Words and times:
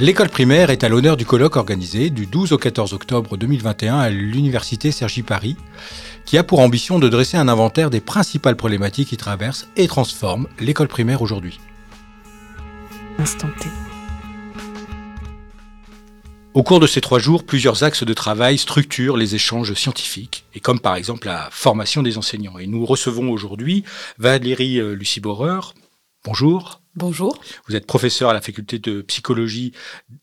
L'école 0.00 0.30
primaire 0.30 0.70
est 0.70 0.82
à 0.82 0.88
l'honneur 0.88 1.18
du 1.18 1.26
colloque 1.26 1.56
organisé 1.56 2.08
du 2.08 2.24
12 2.24 2.52
au 2.52 2.56
14 2.56 2.94
octobre 2.94 3.36
2021 3.36 3.98
à 3.98 4.08
l'Université 4.08 4.92
Sergi 4.92 5.22
Paris, 5.22 5.58
qui 6.24 6.38
a 6.38 6.42
pour 6.42 6.60
ambition 6.60 6.98
de 6.98 7.06
dresser 7.10 7.36
un 7.36 7.48
inventaire 7.48 7.90
des 7.90 8.00
principales 8.00 8.56
problématiques 8.56 9.10
qui 9.10 9.18
traversent 9.18 9.68
et 9.76 9.86
transforment 9.88 10.46
l'école 10.58 10.88
primaire 10.88 11.20
aujourd'hui. 11.20 11.60
Au 16.54 16.62
cours 16.62 16.80
de 16.80 16.86
ces 16.86 17.02
trois 17.02 17.18
jours, 17.18 17.44
plusieurs 17.44 17.84
axes 17.84 18.04
de 18.04 18.14
travail 18.14 18.56
structurent 18.56 19.18
les 19.18 19.34
échanges 19.34 19.74
scientifiques, 19.74 20.46
et 20.54 20.60
comme 20.60 20.80
par 20.80 20.96
exemple 20.96 21.26
la 21.26 21.50
formation 21.50 22.02
des 22.02 22.16
enseignants. 22.16 22.58
Et 22.58 22.66
nous 22.66 22.86
recevons 22.86 23.30
aujourd'hui 23.30 23.84
Valérie 24.16 24.80
euh, 24.80 24.94
Lucie 24.94 25.20
Boreur. 25.20 25.74
Bonjour. 26.24 26.79
Bonjour. 26.96 27.38
Vous 27.68 27.76
êtes 27.76 27.86
professeur 27.86 28.30
à 28.30 28.34
la 28.34 28.40
faculté 28.40 28.80
de 28.80 29.00
psychologie 29.02 29.70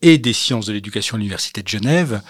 et 0.02 0.18
des 0.18 0.34
sciences 0.34 0.66
de 0.66 0.74
l'éducation 0.74 1.16
à 1.16 1.18
l'Université 1.18 1.64
de 1.64 1.68
Genève 1.70 2.22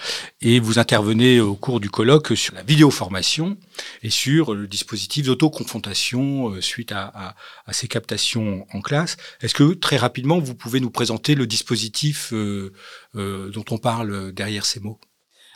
et 0.42 0.60
vous 0.60 0.78
intervenez 0.78 1.40
au 1.40 1.56
cours 1.56 1.80
du 1.80 1.90
colloque 1.90 2.38
sur 2.38 2.54
la 2.54 2.62
vidéoformation 2.62 3.58
et 4.04 4.12
sur 4.12 4.54
le 4.54 4.68
dispositif 4.68 5.26
d'autoconfrontation 5.26 6.52
euh, 6.52 6.62
suite 6.62 6.92
à, 6.92 7.36
ces 7.72 7.88
captations 7.88 8.68
en 8.74 8.82
classe. 8.82 9.18
Est-ce 9.42 9.56
que 9.56 9.74
très 9.74 9.98
rapidement 9.98 10.38
vous 10.40 10.54
pouvez 10.54 10.82
nous 10.82 10.92
présenter 10.92 11.34
le 11.34 11.48
dispositif 11.48 12.32
euh, 12.32 12.74
euh, 13.16 13.50
dont 13.50 13.66
on 13.72 13.80
parle 13.80 14.32
derrière 14.34 14.68
ces 14.68 14.80
mots? 14.80 15.00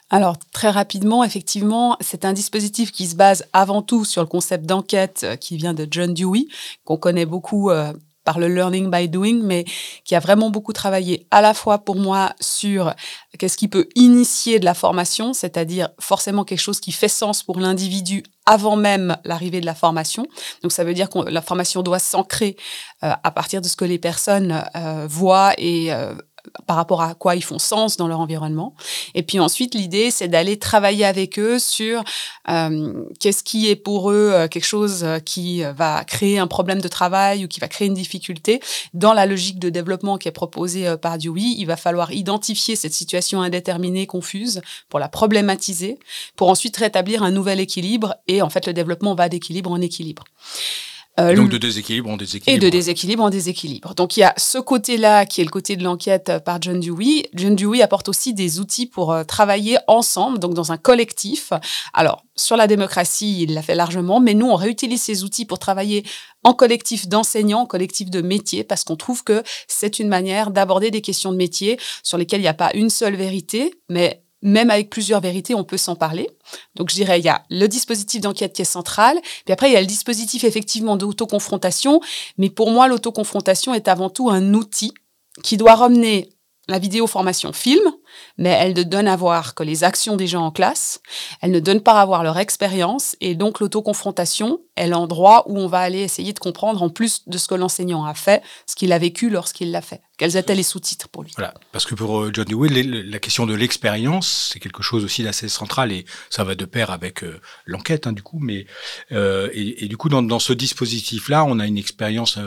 Alors, 0.09 0.37
très 0.51 0.71
rapidement, 0.71 1.23
effectivement, 1.23 1.98
c'est 2.01 2.25
un 2.25 2.34
dispositif 2.34 2.91
qui 2.91 3.07
se 3.07 3.15
base 3.15 3.45
avant 3.53 3.81
tout 3.81 4.05
sur 4.05 4.21
le 4.21 4.27
concept 4.27 4.65
d'enquête 4.65 5.25
qui 5.39 5.55
vient 5.55 5.73
de 5.73 5.87
John 5.89 6.13
Dewey, 6.13 6.48
qu'on 6.84 6.98
connaît 6.98 7.25
beaucoup 7.25 7.70
par 8.31 8.40
le 8.40 8.48
learning 8.48 8.90
by 8.90 9.09
doing, 9.09 9.41
mais 9.44 9.66
qui 10.05 10.16
a 10.16 10.21
vraiment 10.21 10.49
beaucoup 10.49 10.71
travaillé 10.71 11.27
à 11.32 11.41
la 11.41 11.54
fois 11.54 11.79
pour 11.79 11.98
moi 11.98 12.32
sur 12.40 12.93
qu'est-ce 13.38 13.57
qui 13.57 13.68
peut 13.68 13.90
initier 13.96 14.57
de 14.57 14.63
la 14.63 14.73
formation, 14.73 15.34
c'est-à-dire 15.34 15.90
forcément 15.99 16.46
quelque 16.46 16.62
chose 16.62 16.79
qui 16.79 16.93
fait 16.93 17.10
sens 17.10 17.43
pour 17.43 17.60
l'individu 17.60 18.23
avant 18.46 18.77
même 18.77 19.18
l'arrivée 19.26 19.60
de 19.60 19.65
la 19.65 19.76
formation. 19.76 20.26
Donc 20.63 20.71
ça 20.71 20.85
veut 20.85 20.93
dire 20.93 21.10
que 21.10 21.20
la 21.20 21.41
formation 21.41 21.84
doit 21.84 21.99
s'ancrer 21.99 22.55
euh, 23.04 23.12
à 23.21 23.32
partir 23.32 23.62
de 23.62 23.68
ce 23.68 23.76
que 23.76 23.85
les 23.85 23.99
personnes 23.99 24.63
euh, 24.76 25.07
voient 25.10 25.54
et 25.57 25.93
euh, 25.93 26.13
par 26.65 26.75
rapport 26.75 27.01
à 27.01 27.15
quoi 27.15 27.35
ils 27.35 27.43
font 27.43 27.59
sens 27.59 27.97
dans 27.97 28.07
leur 28.07 28.20
environnement. 28.20 28.75
Et 29.15 29.23
puis 29.23 29.39
ensuite, 29.39 29.75
l'idée, 29.75 30.11
c'est 30.11 30.27
d'aller 30.27 30.57
travailler 30.57 31.05
avec 31.05 31.39
eux 31.39 31.59
sur 31.59 32.03
euh, 32.49 33.03
qu'est-ce 33.20 33.43
qui 33.43 33.70
est 33.70 33.75
pour 33.75 34.11
eux 34.11 34.31
euh, 34.33 34.48
quelque 34.48 34.65
chose 34.65 35.03
euh, 35.03 35.20
qui 35.20 35.63
va 35.63 36.03
créer 36.03 36.39
un 36.39 36.48
problème 36.48 36.81
de 36.81 36.87
travail 36.87 37.45
ou 37.45 37.48
qui 37.48 37.59
va 37.59 37.67
créer 37.67 37.87
une 37.87 37.93
difficulté. 37.93 38.59
Dans 38.93 39.13
la 39.13 39.25
logique 39.25 39.59
de 39.59 39.70
développement 39.70 40.17
qui 40.17 40.27
est 40.27 40.31
proposée 40.31 40.95
par 41.01 41.17
Dewey, 41.17 41.55
il 41.57 41.65
va 41.65 41.77
falloir 41.77 42.11
identifier 42.11 42.76
cette 42.76 42.93
situation 42.93 43.41
indéterminée, 43.41 44.07
confuse, 44.07 44.61
pour 44.89 44.99
la 44.99 45.09
problématiser, 45.09 45.99
pour 46.35 46.49
ensuite 46.49 46.77
rétablir 46.77 47.23
un 47.23 47.31
nouvel 47.31 47.59
équilibre. 47.59 48.15
Et 48.27 48.41
en 48.41 48.49
fait, 48.49 48.67
le 48.67 48.73
développement 48.73 49.15
va 49.15 49.29
d'équilibre 49.29 49.71
en 49.71 49.81
équilibre. 49.81 50.23
Euh, 51.20 51.35
donc 51.35 51.49
de 51.49 51.57
déséquilibre 51.57 52.09
en 52.09 52.15
déséquilibre. 52.15 52.63
Et 52.63 52.65
de 52.65 52.71
déséquilibre 52.71 53.23
en 53.23 53.29
déséquilibre. 53.29 53.93
Donc 53.95 54.15
il 54.15 54.21
y 54.21 54.23
a 54.23 54.34
ce 54.37 54.57
côté-là 54.57 55.26
qui 55.26 55.41
est 55.41 55.43
le 55.43 55.49
côté 55.49 55.76
de 55.76 55.84
l'enquête 55.84 56.29
euh, 56.29 56.40
par 56.40 56.62
John 56.62 56.79
Dewey. 56.79 57.29
John 57.34 57.54
Dewey 57.54 57.81
apporte 57.81 58.07
aussi 58.07 58.34
des 58.34 58.62
outils 58.62 58.85
pour 58.85 59.12
euh, 59.12 59.26
travailler 59.26 59.77
ensemble, 59.87 60.39
donc 60.39 60.54
dans 60.54 60.71
un 60.71 60.77
collectif. 60.77 61.51
Alors 61.93 62.23
sur 62.35 62.55
la 62.55 62.65
démocratie, 62.65 63.43
il 63.43 63.54
l'a 63.54 63.62
fait 63.62 63.76
largement, 63.76 64.22
mais 64.22 64.34
nous 64.34 64.47
on 64.47 64.56
réutilise 64.56 65.01
ces 65.01 65.25
outils 65.25 65.45
pour 65.45 65.59
travailler 65.59 66.06
en 66.44 66.53
collectif 66.53 67.09
d'enseignants, 67.09 67.62
en 67.62 67.66
collectif 67.66 68.09
de 68.09 68.22
métiers, 68.22 68.63
parce 68.63 68.85
qu'on 68.85 68.95
trouve 68.95 69.25
que 69.25 69.44
c'est 69.67 70.00
une 70.00 70.07
manière 70.07 70.50
d'aborder 70.50 70.91
des 70.91 71.01
questions 71.01 71.34
de 71.34 71.38
métier 71.38 71.78
sur 72.03 72.17
lesquelles 72.17 72.39
il 72.39 72.44
n'y 72.44 72.50
a 72.50 72.53
pas 72.53 72.72
une 72.73 72.89
seule 72.89 73.16
vérité, 73.16 73.73
mais 73.89 74.23
même 74.41 74.69
avec 74.69 74.89
plusieurs 74.89 75.21
vérités, 75.21 75.55
on 75.55 75.63
peut 75.63 75.77
s'en 75.77 75.95
parler. 75.95 76.29
Donc, 76.75 76.89
je 76.89 76.95
dirais, 76.95 77.19
il 77.19 77.25
y 77.25 77.29
a 77.29 77.43
le 77.49 77.67
dispositif 77.67 78.21
d'enquête 78.21 78.53
qui 78.53 78.61
est 78.61 78.66
central, 78.66 79.19
puis 79.45 79.53
après, 79.53 79.69
il 79.69 79.73
y 79.73 79.77
a 79.77 79.81
le 79.81 79.88
dispositif 79.88 80.43
effectivement 80.43 80.97
d'autoconfrontation. 80.97 82.01
Mais 82.38 82.49
pour 82.49 82.71
moi, 82.71 82.88
l'autoconfrontation 82.88 83.73
est 83.73 83.88
avant 83.88 84.09
tout 84.09 84.29
un 84.29 84.53
outil 84.53 84.93
qui 85.43 85.57
doit 85.57 85.75
ramener 85.75 86.29
la 86.71 86.79
vidéo 86.79 87.07
formation 87.07 87.53
film, 87.53 87.83
mais 88.37 88.49
elle 88.49 88.73
ne 88.73 88.83
donne 88.83 89.07
à 89.07 89.15
voir 89.15 89.53
que 89.53 89.63
les 89.63 89.83
actions 89.83 90.15
des 90.15 90.27
gens 90.27 90.45
en 90.45 90.51
classe, 90.51 91.01
elle 91.41 91.51
ne 91.51 91.59
donne 91.59 91.81
pas 91.81 92.01
à 92.01 92.05
voir 92.05 92.23
leur 92.23 92.37
expérience, 92.37 93.15
et 93.21 93.35
donc 93.35 93.59
l'autoconfrontation 93.59 94.61
est 94.75 94.87
l'endroit 94.87 95.43
où 95.47 95.59
on 95.59 95.67
va 95.67 95.79
aller 95.79 95.99
essayer 95.99 96.33
de 96.33 96.39
comprendre, 96.39 96.81
en 96.81 96.89
plus 96.89 97.27
de 97.27 97.37
ce 97.37 97.47
que 97.47 97.55
l'enseignant 97.55 98.05
a 98.05 98.13
fait, 98.13 98.41
ce 98.65 98.75
qu'il 98.75 98.91
a 98.93 98.97
vécu 98.97 99.29
lorsqu'il 99.29 99.71
l'a 99.71 99.81
fait. 99.81 100.01
Quels 100.17 100.37
étaient 100.37 100.55
les 100.55 100.63
sous-titres 100.63 101.09
pour 101.09 101.23
lui 101.23 101.31
Voilà, 101.35 101.53
parce 101.71 101.85
que 101.85 101.95
pour 101.95 102.21
euh, 102.21 102.31
John 102.33 102.45
Dewey, 102.45 102.83
la 102.83 103.19
question 103.19 103.45
de 103.45 103.53
l'expérience, 103.53 104.51
c'est 104.53 104.59
quelque 104.59 104.83
chose 104.83 105.03
aussi 105.03 105.23
d'assez 105.23 105.49
central, 105.49 105.91
et 105.91 106.05
ça 106.29 106.43
va 106.43 106.55
de 106.55 106.65
pair 106.65 106.91
avec 106.91 107.23
euh, 107.23 107.39
l'enquête, 107.65 108.07
hein, 108.07 108.13
du 108.13 108.23
coup, 108.23 108.39
mais 108.39 108.65
euh, 109.11 109.49
et, 109.53 109.87
du 109.87 109.97
coup, 109.97 110.09
dans, 110.09 110.21
dans 110.21 110.39
ce 110.39 110.53
dispositif-là, 110.53 111.43
on 111.45 111.59
a 111.59 111.67
une 111.67 111.77
expérience 111.77 112.39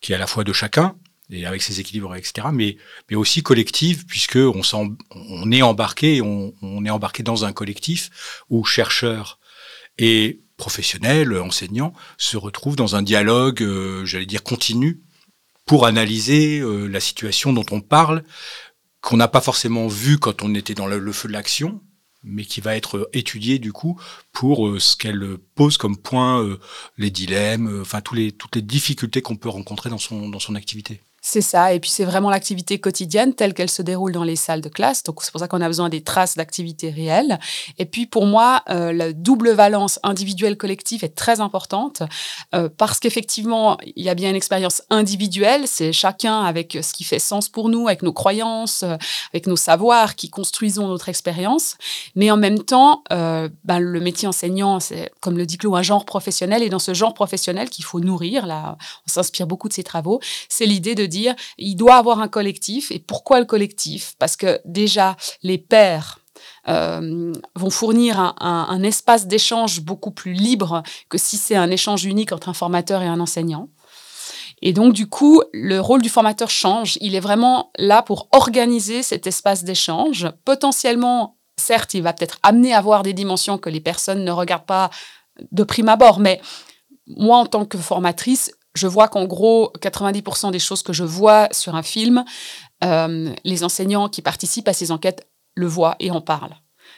qui 0.00 0.12
est 0.12 0.14
à 0.14 0.18
la 0.18 0.26
fois 0.26 0.44
de 0.44 0.52
chacun, 0.52 0.94
et 1.30 1.44
avec 1.44 1.62
ses 1.62 1.80
équilibres, 1.80 2.14
etc. 2.14 2.48
Mais, 2.52 2.76
mais 3.10 3.16
aussi 3.16 3.42
collective, 3.42 4.06
puisque 4.06 4.36
on, 4.36 4.60
on 5.10 5.52
est 5.52 5.62
embarqué, 5.62 6.20
on, 6.20 6.54
on, 6.62 6.84
est 6.84 6.90
embarqué 6.90 7.22
dans 7.22 7.44
un 7.44 7.52
collectif 7.52 8.42
où 8.48 8.64
chercheurs 8.64 9.38
et 9.98 10.40
professionnels, 10.56 11.38
enseignants, 11.38 11.92
se 12.16 12.36
retrouvent 12.36 12.76
dans 12.76 12.96
un 12.96 13.02
dialogue, 13.02 13.62
euh, 13.62 14.04
j'allais 14.04 14.26
dire 14.26 14.42
continu, 14.42 15.00
pour 15.66 15.86
analyser 15.86 16.60
euh, 16.60 16.86
la 16.86 17.00
situation 17.00 17.52
dont 17.52 17.66
on 17.70 17.80
parle, 17.80 18.22
qu'on 19.00 19.16
n'a 19.16 19.28
pas 19.28 19.40
forcément 19.40 19.88
vu 19.88 20.18
quand 20.18 20.42
on 20.42 20.54
était 20.54 20.74
dans 20.74 20.86
le, 20.86 21.12
feu 21.12 21.28
de 21.28 21.32
l'action, 21.32 21.80
mais 22.22 22.44
qui 22.44 22.60
va 22.60 22.76
être 22.76 23.08
étudié 23.12 23.58
du 23.58 23.72
coup 23.72 24.00
pour 24.32 24.68
euh, 24.68 24.78
ce 24.78 24.96
qu'elle 24.96 25.38
pose 25.54 25.76
comme 25.76 25.96
point, 25.96 26.56
les 26.96 27.10
dilemmes, 27.10 27.80
enfin 27.82 28.00
tous 28.00 28.14
les, 28.14 28.32
toutes 28.32 28.56
les 28.56 28.62
difficultés 28.62 29.22
qu'on 29.22 29.36
peut 29.36 29.48
rencontrer 29.48 29.90
dans 29.90 29.98
son, 29.98 30.28
dans 30.28 30.40
son 30.40 30.54
activité. 30.54 31.00
C'est 31.28 31.40
ça. 31.40 31.74
Et 31.74 31.80
puis, 31.80 31.90
c'est 31.90 32.04
vraiment 32.04 32.30
l'activité 32.30 32.78
quotidienne 32.78 33.34
telle 33.34 33.52
qu'elle 33.52 33.68
se 33.68 33.82
déroule 33.82 34.12
dans 34.12 34.22
les 34.22 34.36
salles 34.36 34.60
de 34.60 34.68
classe. 34.68 35.02
Donc, 35.02 35.24
c'est 35.24 35.32
pour 35.32 35.40
ça 35.40 35.48
qu'on 35.48 35.60
a 35.60 35.66
besoin 35.66 35.88
des 35.88 36.00
traces 36.00 36.36
d'activité 36.36 36.88
réelle. 36.88 37.40
Et 37.78 37.84
puis, 37.84 38.06
pour 38.06 38.26
moi, 38.26 38.62
euh, 38.70 38.92
la 38.92 39.12
double 39.12 39.50
valence 39.50 39.98
individuelle-collective 40.04 41.02
est 41.02 41.16
très 41.16 41.40
importante 41.40 42.04
euh, 42.54 42.68
parce 42.68 43.00
qu'effectivement, 43.00 43.76
il 43.96 44.04
y 44.04 44.08
a 44.08 44.14
bien 44.14 44.30
une 44.30 44.36
expérience 44.36 44.82
individuelle. 44.88 45.66
C'est 45.66 45.92
chacun 45.92 46.44
avec 46.44 46.78
ce 46.80 46.92
qui 46.92 47.02
fait 47.02 47.18
sens 47.18 47.48
pour 47.48 47.70
nous, 47.70 47.88
avec 47.88 48.02
nos 48.02 48.12
croyances, 48.12 48.84
euh, 48.84 48.96
avec 49.34 49.48
nos 49.48 49.56
savoirs 49.56 50.14
qui 50.14 50.30
construisons 50.30 50.86
notre 50.86 51.08
expérience. 51.08 51.74
Mais 52.14 52.30
en 52.30 52.36
même 52.36 52.62
temps, 52.62 53.02
ben, 53.10 53.80
le 53.80 53.98
métier 53.98 54.28
enseignant, 54.28 54.78
c'est, 54.78 55.10
comme 55.20 55.36
le 55.36 55.44
dit 55.44 55.58
Claude, 55.58 55.74
un 55.74 55.82
genre 55.82 56.04
professionnel. 56.04 56.62
Et 56.62 56.68
dans 56.68 56.78
ce 56.78 56.94
genre 56.94 57.14
professionnel 57.14 57.68
qu'il 57.68 57.84
faut 57.84 57.98
nourrir, 57.98 58.46
là, 58.46 58.76
on 59.08 59.10
s'inspire 59.10 59.48
beaucoup 59.48 59.68
de 59.68 59.72
ses 59.72 59.82
travaux, 59.82 60.20
c'est 60.48 60.66
l'idée 60.66 60.94
de 60.94 61.04
dire 61.04 61.15
il 61.58 61.76
doit 61.76 61.96
avoir 61.96 62.20
un 62.20 62.28
collectif. 62.28 62.90
Et 62.90 62.98
pourquoi 62.98 63.40
le 63.40 63.46
collectif? 63.46 64.14
Parce 64.18 64.36
que 64.36 64.60
déjà, 64.64 65.16
les 65.42 65.58
pères 65.58 66.20
euh, 66.68 67.32
vont 67.54 67.70
fournir 67.70 68.34
un, 68.40 68.82
espace 68.82 69.26
d'échange 69.26 69.80
beaucoup 69.80 70.10
plus 70.10 70.32
libre 70.32 70.82
que 71.08 71.18
si 71.18 71.36
c'est 71.36 71.56
un 71.56 71.70
échange 71.70 72.04
unique 72.04 72.32
entre 72.32 72.48
un 72.48 72.54
formateur 72.54 73.02
et 73.02 73.06
un 73.06 73.20
enseignant. 73.20 73.68
Et 74.62 74.72
donc, 74.72 74.92
du 74.92 75.06
coup, 75.06 75.42
le 75.52 75.80
rôle 75.80 76.02
du 76.02 76.08
formateur 76.08 76.50
change. 76.50 76.96
Il 77.00 77.14
est 77.14 77.20
vraiment 77.20 77.70
là 77.78 78.02
pour 78.02 78.28
organiser 78.32 79.02
cet 79.02 79.26
espace 79.26 79.64
d'échange. 79.64 80.28
Potentiellement, 80.44 81.36
certes, 81.58 81.94
il 81.94 82.02
va 82.02 82.12
peut-être 82.12 82.38
amener 82.42 82.74
à 82.74 82.80
voir 82.80 83.02
des 83.02 83.12
dimensions 83.12 83.58
que 83.58 83.70
les 83.70 83.80
personnes 83.80 84.24
ne 84.24 84.30
regardent 84.30 84.66
pas 84.66 84.90
de 85.52 85.62
prime 85.62 85.88
abord, 85.88 86.20
mais 86.20 86.40
moi, 87.06 87.38
en 87.38 87.46
tant 87.46 87.64
que 87.64 87.78
formatrice, 87.78 88.50
je 88.76 88.86
vois 88.86 89.08
qu'en 89.08 89.24
gros, 89.24 89.72
90% 89.80 90.50
des 90.50 90.58
choses 90.58 90.82
que 90.82 90.92
je 90.92 91.04
vois 91.04 91.48
sur 91.52 91.74
un 91.74 91.82
film, 91.82 92.24
euh, 92.84 93.32
les 93.44 93.64
enseignants 93.64 94.08
qui 94.08 94.22
participent 94.22 94.68
à 94.68 94.72
ces 94.72 94.90
enquêtes 94.90 95.26
le 95.54 95.66
voient 95.66 95.96
et 95.98 96.10
en 96.10 96.20
parlent. 96.20 96.56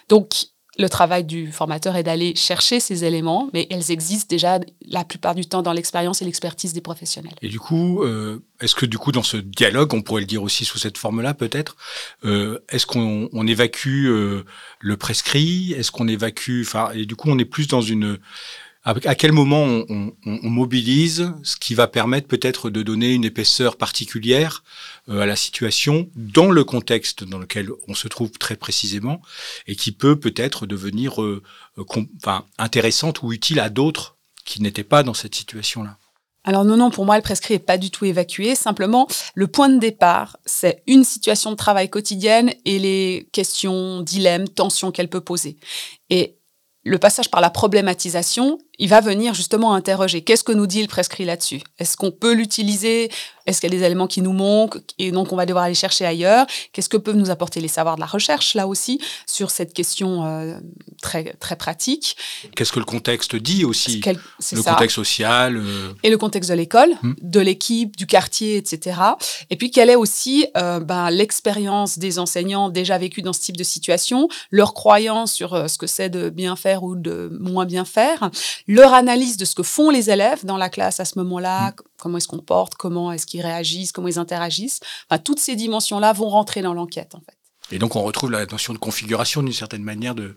Donc, 0.08 0.34
le 0.78 0.88
travail 0.88 1.24
du 1.24 1.50
formateur 1.50 1.96
est 1.96 2.04
d'aller 2.04 2.36
chercher 2.36 2.78
ces 2.78 3.04
éléments, 3.04 3.50
mais 3.52 3.66
elles 3.68 3.90
existent 3.90 4.28
déjà 4.28 4.60
la 4.86 5.04
plupart 5.04 5.34
du 5.34 5.44
temps 5.44 5.60
dans 5.60 5.72
l'expérience 5.72 6.22
et 6.22 6.24
l'expertise 6.24 6.72
des 6.72 6.80
professionnels. 6.80 7.34
Et 7.42 7.48
du 7.48 7.58
coup, 7.58 8.04
euh, 8.04 8.44
est-ce 8.60 8.76
que 8.76 8.86
du 8.86 8.96
coup, 8.96 9.10
dans 9.10 9.24
ce 9.24 9.36
dialogue, 9.38 9.92
on 9.92 10.02
pourrait 10.02 10.20
le 10.20 10.26
dire 10.26 10.42
aussi 10.42 10.64
sous 10.64 10.78
cette 10.78 10.96
forme-là, 10.96 11.34
peut-être, 11.34 11.76
euh, 12.24 12.60
est-ce 12.68 12.86
qu'on 12.86 13.46
évacue 13.46 14.06
le 14.80 14.96
prescrit? 14.96 15.72
Est-ce 15.72 15.90
qu'on 15.90 16.06
évacue 16.06 16.62
Enfin, 16.62 16.90
et 16.94 17.06
du 17.06 17.16
coup, 17.16 17.28
on 17.28 17.38
est 17.38 17.44
plus 17.44 17.66
dans 17.66 17.82
une 17.82 18.18
à 19.04 19.14
quel 19.14 19.32
moment 19.32 19.64
on, 19.64 20.12
mobilise 20.24 21.30
ce 21.42 21.56
qui 21.56 21.74
va 21.74 21.88
permettre 21.88 22.26
peut-être 22.26 22.70
de 22.70 22.82
donner 22.82 23.12
une 23.12 23.24
épaisseur 23.24 23.76
particulière 23.76 24.64
euh, 25.08 25.20
à 25.20 25.26
la 25.26 25.36
situation 25.36 26.08
dans 26.16 26.50
le 26.50 26.64
contexte 26.64 27.24
dans 27.24 27.38
lequel 27.38 27.68
on 27.86 27.94
se 27.94 28.08
trouve 28.08 28.30
très 28.32 28.56
précisément 28.56 29.20
et 29.66 29.76
qui 29.76 29.92
peut 29.92 30.18
peut-être 30.18 30.66
devenir 30.66 31.22
euh, 31.22 31.42
euh, 31.78 32.38
intéressante 32.56 33.22
ou 33.22 33.32
utile 33.32 33.60
à 33.60 33.68
d'autres 33.68 34.16
qui 34.44 34.62
n'étaient 34.62 34.84
pas 34.84 35.02
dans 35.02 35.14
cette 35.14 35.34
situation-là? 35.34 35.96
alors 36.44 36.64
non, 36.64 36.78
non, 36.78 36.90
pour 36.90 37.04
moi, 37.04 37.16
le 37.16 37.22
prescrit 37.22 37.54
n'est 37.54 37.58
pas 37.58 37.76
du 37.76 37.90
tout 37.90 38.06
évacué. 38.06 38.54
Simplement, 38.54 39.06
le 39.34 39.48
point 39.48 39.68
de 39.68 39.78
départ, 39.78 40.38
c'est 40.46 40.82
une 40.86 41.04
situation 41.04 41.50
de 41.50 41.56
travail 41.56 41.90
quotidienne 41.90 42.54
et 42.64 42.78
les 42.78 43.28
questions, 43.32 44.00
dilemmes, 44.00 44.48
tensions 44.48 44.90
qu'elle 44.90 45.10
peut 45.10 45.20
poser. 45.20 45.58
Et 46.08 46.38
le 46.84 46.98
passage 46.98 47.30
par 47.30 47.42
la 47.42 47.50
problématisation, 47.50 48.58
il 48.78 48.88
va 48.88 49.00
venir 49.00 49.34
justement 49.34 49.74
interroger. 49.74 50.22
Qu'est-ce 50.22 50.44
que 50.44 50.52
nous 50.52 50.66
dit 50.66 50.82
le 50.82 50.88
prescrit 50.88 51.24
là-dessus? 51.24 51.60
Est-ce 51.78 51.96
qu'on 51.96 52.12
peut 52.12 52.32
l'utiliser? 52.32 53.10
Est-ce 53.46 53.60
qu'il 53.60 53.72
y 53.72 53.76
a 53.76 53.78
des 53.78 53.84
éléments 53.84 54.06
qui 54.06 54.20
nous 54.20 54.32
manquent? 54.32 54.78
Et 54.98 55.10
donc 55.10 55.32
on 55.32 55.36
va 55.36 55.46
devoir 55.46 55.64
aller 55.64 55.74
chercher 55.74 56.04
ailleurs. 56.04 56.46
Qu'est-ce 56.72 56.88
que 56.88 56.96
peuvent 56.96 57.16
nous 57.16 57.30
apporter 57.30 57.60
les 57.60 57.68
savoirs 57.68 57.96
de 57.96 58.00
la 58.00 58.06
recherche 58.06 58.54
là 58.54 58.68
aussi 58.68 59.00
sur 59.26 59.50
cette 59.50 59.72
question 59.72 60.26
euh, 60.26 60.58
très 61.02 61.32
très 61.40 61.56
pratique? 61.56 62.16
Qu'est-ce 62.54 62.72
que 62.72 62.78
le 62.78 62.84
contexte 62.84 63.34
dit 63.36 63.64
aussi? 63.64 64.00
Le 64.06 64.62
ça. 64.62 64.72
contexte 64.72 64.96
social 64.96 65.56
euh, 65.56 65.92
et 66.02 66.10
le 66.10 66.18
contexte 66.18 66.50
de 66.50 66.54
l'école, 66.54 66.90
hmm. 67.02 67.14
de 67.22 67.40
l'équipe, 67.40 67.96
du 67.96 68.06
quartier, 68.06 68.58
etc. 68.58 69.00
Et 69.50 69.56
puis 69.56 69.70
quelle 69.70 69.90
est 69.90 69.96
aussi 69.96 70.46
euh, 70.56 70.78
ben, 70.78 71.10
l'expérience 71.10 71.98
des 71.98 72.18
enseignants 72.18 72.68
déjà 72.68 72.98
vécus 72.98 73.24
dans 73.24 73.32
ce 73.32 73.40
type 73.40 73.56
de 73.56 73.64
situation, 73.64 74.28
leur 74.50 74.74
croyance 74.74 75.32
sur 75.32 75.68
ce 75.68 75.78
que 75.78 75.86
c'est 75.86 76.10
de 76.10 76.28
bien 76.28 76.54
faire 76.54 76.82
ou 76.84 76.94
de 76.94 77.36
moins 77.40 77.64
bien 77.64 77.86
faire? 77.86 78.30
Leur 78.68 78.94
analyse 78.94 79.36
de 79.36 79.44
ce 79.44 79.54
que 79.54 79.62
font 79.64 79.90
les 79.90 80.10
élèves 80.10 80.44
dans 80.44 80.58
la 80.58 80.68
classe 80.68 81.00
à 81.00 81.04
ce 81.04 81.18
moment-là, 81.18 81.70
mm. 81.70 81.74
comment 81.96 82.18
ils 82.18 82.22
se 82.22 82.28
comportent, 82.28 82.76
comment 82.76 83.10
est-ce 83.10 83.26
qu'ils 83.26 83.42
réagissent, 83.42 83.90
comment 83.90 84.08
ils 84.08 84.18
interagissent. 84.18 84.80
toutes 85.24 85.40
ces 85.40 85.56
dimensions-là 85.56 86.12
vont 86.12 86.28
rentrer 86.28 86.62
dans 86.62 86.74
l'enquête, 86.74 87.14
en 87.14 87.20
fait. 87.20 87.38
Et 87.70 87.78
donc 87.78 87.96
on 87.96 88.02
retrouve 88.02 88.30
la 88.30 88.46
notion 88.46 88.72
de 88.72 88.78
configuration 88.78 89.42
d'une 89.42 89.52
certaine 89.52 89.82
manière 89.82 90.14
de, 90.14 90.34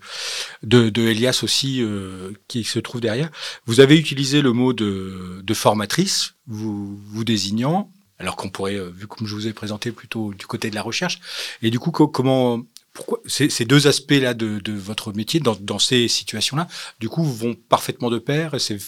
de, 0.62 1.02
Elias 1.02 1.40
aussi 1.42 1.80
euh, 1.80 2.32
qui 2.46 2.62
se 2.64 2.78
trouve 2.78 3.00
derrière. 3.00 3.30
Vous 3.64 3.80
avez 3.80 3.98
utilisé 3.98 4.42
le 4.42 4.52
mot 4.52 4.72
de, 4.72 5.54
formatrice, 5.54 6.34
vous, 6.46 6.94
vous 6.96 7.24
désignant, 7.24 7.90
alors 8.18 8.36
qu'on 8.36 8.50
pourrait, 8.50 8.76
euh, 8.76 8.90
vu 8.90 9.06
comme 9.06 9.26
je 9.26 9.34
vous 9.34 9.46
ai 9.48 9.52
présenté, 9.52 9.92
plutôt 9.92 10.34
du 10.34 10.46
côté 10.46 10.68
de 10.70 10.74
la 10.74 10.82
recherche. 10.82 11.20
Et 11.62 11.70
du 11.70 11.78
coup, 11.78 11.90
comment 11.90 12.60
pourquoi 12.92 13.20
ces, 13.26 13.48
deux 13.64 13.86
aspects-là 13.86 14.34
de, 14.34 14.72
votre 14.72 15.12
métier, 15.12 15.40
dans, 15.40 15.78
ces 15.78 16.08
situations-là, 16.08 16.68
du 17.00 17.08
coup, 17.08 17.24
vont 17.24 17.54
parfaitement 17.54 18.10
de 18.10 18.18
pair 18.18 18.60
C'est 18.60 18.78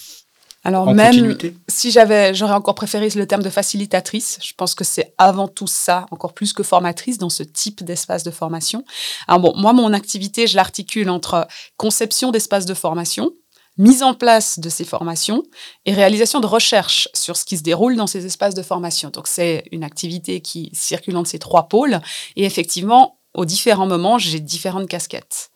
alors 0.66 0.94
même 0.94 1.36
si 1.68 1.90
j'avais, 1.90 2.34
j'aurais 2.34 2.54
encore 2.54 2.74
préféré 2.74 3.10
le 3.10 3.26
terme 3.26 3.42
de 3.42 3.50
facilitatrice. 3.50 4.38
Je 4.42 4.54
pense 4.56 4.74
que 4.74 4.82
c'est 4.82 5.14
avant 5.18 5.46
tout 5.46 5.66
ça, 5.66 6.06
encore 6.10 6.32
plus 6.32 6.54
que 6.54 6.62
formatrice 6.62 7.18
dans 7.18 7.28
ce 7.28 7.42
type 7.42 7.84
d'espace 7.84 8.24
de 8.24 8.30
formation. 8.30 8.82
Alors 9.28 9.40
bon, 9.40 9.52
moi, 9.56 9.74
mon 9.74 9.92
activité, 9.92 10.46
je 10.46 10.56
l'articule 10.56 11.10
entre 11.10 11.46
conception 11.76 12.30
d'espaces 12.30 12.64
de 12.64 12.72
formation, 12.72 13.32
mise 13.76 14.02
en 14.02 14.14
place 14.14 14.58
de 14.58 14.70
ces 14.70 14.86
formations 14.86 15.42
et 15.84 15.92
réalisation 15.92 16.40
de 16.40 16.46
recherches 16.46 17.08
sur 17.12 17.36
ce 17.36 17.44
qui 17.44 17.58
se 17.58 17.62
déroule 17.62 17.96
dans 17.96 18.06
ces 18.06 18.24
espaces 18.24 18.54
de 18.54 18.62
formation. 18.62 19.10
Donc 19.10 19.28
c'est 19.28 19.64
une 19.70 19.84
activité 19.84 20.40
qui 20.40 20.70
circule 20.72 21.18
entre 21.18 21.28
ces 21.28 21.38
trois 21.38 21.68
pôles 21.68 22.00
et 22.36 22.44
effectivement 22.44 23.18
aux 23.34 23.44
différents 23.44 23.86
moments, 23.86 24.18
j'ai 24.18 24.40
différentes 24.40 24.88
casquettes. 24.88 25.50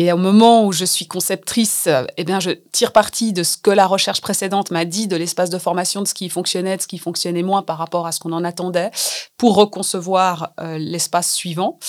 Et 0.00 0.12
au 0.12 0.16
moment 0.16 0.64
où 0.64 0.70
je 0.70 0.84
suis 0.84 1.08
conceptrice, 1.08 1.88
eh 2.16 2.22
bien, 2.22 2.38
je 2.38 2.52
tire 2.70 2.92
parti 2.92 3.32
de 3.32 3.42
ce 3.42 3.56
que 3.56 3.72
la 3.72 3.84
recherche 3.84 4.20
précédente 4.20 4.70
m'a 4.70 4.84
dit 4.84 5.08
de 5.08 5.16
l'espace 5.16 5.50
de 5.50 5.58
formation, 5.58 6.02
de 6.02 6.06
ce 6.06 6.14
qui 6.14 6.28
fonctionnait, 6.28 6.76
de 6.76 6.82
ce 6.82 6.86
qui 6.86 6.98
fonctionnait 6.98 7.42
moins 7.42 7.62
par 7.62 7.78
rapport 7.78 8.06
à 8.06 8.12
ce 8.12 8.20
qu'on 8.20 8.30
en 8.30 8.44
attendait, 8.44 8.92
pour 9.38 9.56
reconcevoir 9.56 10.52
euh, 10.60 10.78
l'espace 10.78 11.32
suivant 11.32 11.80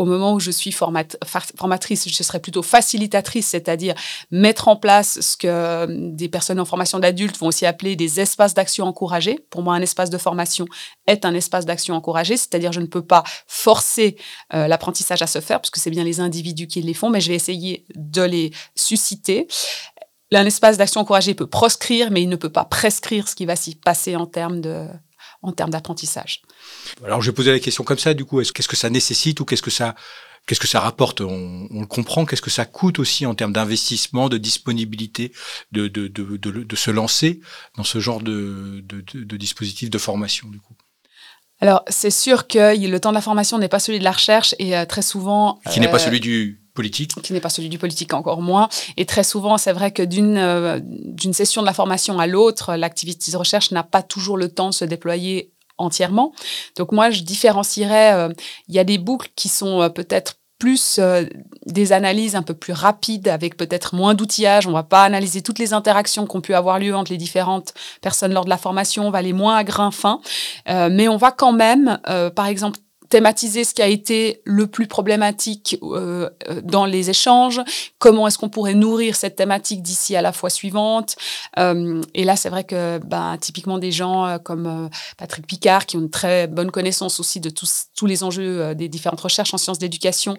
au 0.00 0.06
moment 0.06 0.32
où 0.32 0.40
je 0.40 0.50
suis 0.50 0.72
formatrice, 0.72 2.08
je 2.08 2.22
serais 2.22 2.40
plutôt 2.40 2.62
facilitatrice, 2.62 3.48
c'est-à-dire 3.48 3.94
mettre 4.30 4.68
en 4.68 4.76
place 4.76 5.20
ce 5.20 5.36
que 5.36 5.46
euh, 5.46 5.86
des 5.90 6.30
personnes 6.30 6.58
en 6.58 6.64
formation 6.64 6.98
d'adultes 6.98 7.36
vont 7.38 7.48
aussi 7.48 7.66
appeler 7.66 7.96
des 7.96 8.18
espaces 8.18 8.54
d'action 8.54 8.86
encouragés. 8.86 9.38
Pour 9.50 9.62
moi, 9.62 9.74
un 9.74 9.82
espace 9.82 10.08
de 10.08 10.16
formation 10.16 10.64
est 11.06 11.26
un 11.26 11.34
espace 11.34 11.66
d'action 11.66 11.94
encouragé, 11.94 12.36
c'est-à-dire 12.36 12.72
je 12.72 12.80
ne 12.80 12.86
peux 12.86 13.04
pas 13.04 13.24
forcer 13.46 14.16
euh, 14.54 14.68
l'apprentissage 14.68 15.20
à 15.20 15.26
se 15.26 15.40
faire, 15.40 15.60
puisque 15.60 15.76
c'est 15.76 15.90
bien 15.90 16.04
les 16.04 16.20
individus 16.20 16.66
qui 16.66 16.80
les 16.80 16.94
font, 16.94 17.10
mais 17.10 17.20
je 17.20 17.28
vais 17.28 17.34
essayer 17.36 17.49
de 17.94 18.22
les 18.22 18.52
susciter. 18.74 19.48
Un 20.32 20.46
espace 20.46 20.76
d'action 20.76 21.00
encouragé 21.00 21.34
peut 21.34 21.48
proscrire, 21.48 22.10
mais 22.10 22.22
il 22.22 22.28
ne 22.28 22.36
peut 22.36 22.52
pas 22.52 22.64
prescrire 22.64 23.28
ce 23.28 23.34
qui 23.34 23.46
va 23.46 23.56
s'y 23.56 23.74
passer 23.74 24.14
en 24.14 24.26
termes 24.26 24.60
de, 24.60 24.86
en 25.42 25.52
termes 25.52 25.70
d'apprentissage. 25.70 26.42
Alors, 27.04 27.22
je 27.22 27.30
vais 27.30 27.34
poser 27.34 27.52
la 27.52 27.58
question 27.58 27.84
comme 27.84 27.98
ça, 27.98 28.14
du 28.14 28.24
coup, 28.24 28.40
qu'est-ce 28.42 28.68
que 28.68 28.76
ça 28.76 28.90
nécessite 28.90 29.40
ou 29.40 29.44
qu'est-ce 29.44 29.62
que 29.62 29.70
ça, 29.70 29.94
qu'est-ce 30.46 30.60
que 30.60 30.66
ça 30.66 30.80
rapporte? 30.80 31.20
On, 31.20 31.68
le 31.70 31.86
comprend, 31.86 32.26
qu'est-ce 32.26 32.42
que 32.42 32.50
ça 32.50 32.64
coûte 32.64 32.98
aussi 32.98 33.26
en 33.26 33.34
termes 33.34 33.52
d'investissement, 33.52 34.28
de 34.28 34.38
disponibilité, 34.38 35.32
de, 35.72 35.88
de, 35.88 36.08
de, 36.08 36.36
de, 36.36 36.76
se 36.76 36.90
lancer 36.90 37.40
dans 37.76 37.84
ce 37.84 38.00
genre 38.00 38.20
de, 38.20 38.84
de, 38.84 39.36
dispositif 39.36 39.90
de 39.90 39.98
formation, 39.98 40.48
du 40.48 40.60
coup? 40.60 40.74
Alors, 41.60 41.84
c'est 41.88 42.10
sûr 42.10 42.46
que 42.46 42.76
le 42.76 43.00
temps 43.00 43.10
de 43.10 43.14
la 43.14 43.20
formation 43.20 43.58
n'est 43.58 43.68
pas 43.68 43.80
celui 43.80 43.98
de 43.98 44.04
la 44.04 44.12
recherche 44.12 44.54
et 44.58 44.76
euh, 44.76 44.86
très 44.86 45.02
souvent... 45.02 45.60
Qui 45.70 45.80
n'est 45.80 45.88
pas 45.90 45.96
euh, 45.96 46.04
celui 46.06 46.20
du 46.20 46.59
Qui 47.22 47.32
n'est 47.32 47.40
pas 47.40 47.48
celui 47.50 47.68
du 47.68 47.78
politique 47.78 48.14
encore 48.14 48.42
moins. 48.42 48.68
Et 48.96 49.06
très 49.06 49.24
souvent, 49.24 49.58
c'est 49.58 49.72
vrai 49.72 49.90
que 49.90 50.02
d'une 50.02 50.38
euh, 50.38 50.80
session 51.32 51.60
de 51.60 51.66
la 51.66 51.72
formation 51.72 52.18
à 52.18 52.26
l'autre, 52.26 52.74
l'activité 52.74 53.30
de 53.30 53.36
recherche 53.36 53.70
n'a 53.70 53.82
pas 53.82 54.02
toujours 54.02 54.36
le 54.36 54.48
temps 54.48 54.70
de 54.70 54.74
se 54.74 54.84
déployer 54.84 55.52
entièrement. 55.78 56.32
Donc 56.76 56.92
moi, 56.92 57.10
je 57.10 57.22
différencierais, 57.22 58.14
euh, 58.14 58.28
il 58.68 58.74
y 58.74 58.78
a 58.78 58.84
des 58.84 58.98
boucles 58.98 59.30
qui 59.36 59.48
sont 59.48 59.82
euh, 59.82 59.88
peut-être 59.88 60.36
plus 60.58 61.00
des 61.64 61.92
analyses 61.94 62.36
un 62.36 62.42
peu 62.42 62.52
plus 62.52 62.74
rapides 62.74 63.28
avec 63.28 63.56
peut-être 63.56 63.94
moins 63.94 64.12
d'outillage. 64.12 64.66
On 64.66 64.72
va 64.72 64.82
pas 64.82 65.04
analyser 65.04 65.40
toutes 65.40 65.58
les 65.58 65.72
interactions 65.72 66.26
qui 66.26 66.36
ont 66.36 66.42
pu 66.42 66.52
avoir 66.52 66.78
lieu 66.78 66.94
entre 66.94 67.10
les 67.12 67.16
différentes 67.16 67.72
personnes 68.02 68.34
lors 68.34 68.44
de 68.44 68.50
la 68.50 68.58
formation. 68.58 69.06
On 69.06 69.10
va 69.10 69.20
aller 69.20 69.32
moins 69.32 69.56
à 69.56 69.64
grain 69.64 69.90
fin, 69.90 70.20
mais 70.66 71.08
on 71.08 71.16
va 71.16 71.30
quand 71.32 71.52
même, 71.52 71.98
par 72.36 72.44
exemple, 72.44 72.78
thématiser 73.10 73.64
ce 73.64 73.74
qui 73.74 73.82
a 73.82 73.88
été 73.88 74.40
le 74.44 74.68
plus 74.68 74.86
problématique 74.86 75.76
euh, 75.82 76.30
euh, 76.48 76.60
dans 76.62 76.86
les 76.86 77.10
échanges, 77.10 77.60
comment 77.98 78.26
est-ce 78.28 78.38
qu'on 78.38 78.48
pourrait 78.48 78.74
nourrir 78.74 79.16
cette 79.16 79.36
thématique 79.36 79.82
d'ici 79.82 80.14
à 80.14 80.22
la 80.22 80.32
fois 80.32 80.48
suivante. 80.48 81.16
Euh, 81.58 82.00
et 82.14 82.24
là, 82.24 82.36
c'est 82.36 82.48
vrai 82.48 82.64
que 82.64 82.98
ben, 82.98 83.36
typiquement 83.38 83.78
des 83.78 83.90
gens 83.90 84.26
euh, 84.26 84.38
comme 84.38 84.66
euh, 84.66 84.88
Patrick 85.18 85.46
Picard, 85.46 85.86
qui 85.86 85.96
ont 85.96 86.00
une 86.00 86.10
très 86.10 86.46
bonne 86.46 86.70
connaissance 86.70 87.18
aussi 87.18 87.40
de 87.40 87.50
tous, 87.50 87.86
tous 87.96 88.06
les 88.06 88.22
enjeux 88.22 88.60
euh, 88.60 88.74
des 88.74 88.88
différentes 88.88 89.20
recherches 89.20 89.52
en 89.54 89.58
sciences 89.58 89.78
d'éducation, 89.78 90.36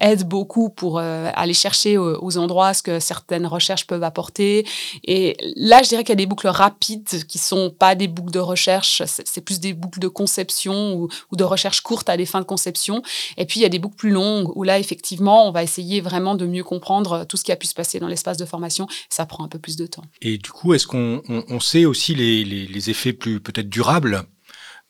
aident 0.00 0.24
beaucoup 0.24 0.70
pour 0.70 0.98
aller 0.98 1.54
chercher 1.54 1.98
aux, 1.98 2.38
endroits 2.38 2.74
ce 2.74 2.82
que 2.82 3.00
certaines 3.00 3.46
recherches 3.46 3.86
peuvent 3.86 4.02
apporter. 4.02 4.66
Et 5.04 5.36
là, 5.56 5.82
je 5.82 5.88
dirais 5.88 6.02
qu'il 6.02 6.10
y 6.10 6.12
a 6.12 6.16
des 6.16 6.26
boucles 6.26 6.48
rapides 6.48 7.26
qui 7.26 7.38
sont 7.38 7.70
pas 7.70 7.94
des 7.94 8.08
boucles 8.08 8.32
de 8.32 8.38
recherche, 8.38 9.02
c'est 9.06 9.40
plus 9.40 9.60
des 9.60 9.72
boucles 9.72 10.00
de 10.00 10.08
conception 10.08 10.94
ou 10.94 11.36
de 11.36 11.44
recherche 11.44 11.65
courte 11.82 12.08
à 12.08 12.16
des 12.16 12.26
fins 12.26 12.40
de 12.40 12.46
conception. 12.46 13.02
Et 13.36 13.46
puis, 13.46 13.60
il 13.60 13.62
y 13.62 13.66
a 13.66 13.68
des 13.68 13.78
boucles 13.78 13.96
plus 13.96 14.10
longues 14.10 14.50
où 14.56 14.62
là, 14.62 14.78
effectivement, 14.78 15.48
on 15.48 15.52
va 15.52 15.62
essayer 15.62 16.00
vraiment 16.00 16.34
de 16.34 16.46
mieux 16.46 16.64
comprendre 16.64 17.24
tout 17.24 17.36
ce 17.36 17.44
qui 17.44 17.52
a 17.52 17.56
pu 17.56 17.66
se 17.66 17.74
passer 17.74 17.98
dans 17.98 18.08
l'espace 18.08 18.36
de 18.36 18.44
formation. 18.44 18.86
Ça 19.08 19.26
prend 19.26 19.44
un 19.44 19.48
peu 19.48 19.58
plus 19.58 19.76
de 19.76 19.86
temps. 19.86 20.04
Et 20.20 20.38
du 20.38 20.50
coup, 20.50 20.74
est-ce 20.74 20.86
qu'on 20.86 21.22
on, 21.28 21.60
sait 21.60 21.84
aussi 21.84 22.14
les, 22.14 22.44
les, 22.44 22.90
effets 22.90 23.12
plus 23.12 23.40
peut-être 23.40 23.68
durables 23.68 24.24